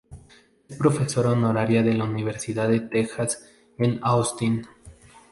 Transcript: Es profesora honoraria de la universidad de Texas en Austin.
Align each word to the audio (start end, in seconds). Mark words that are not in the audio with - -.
Es 0.67 0.77
profesora 0.77 1.29
honoraria 1.33 1.83
de 1.83 1.93
la 1.93 2.05
universidad 2.05 2.67
de 2.69 2.79
Texas 2.79 3.47
en 3.77 3.99
Austin. 4.01 4.65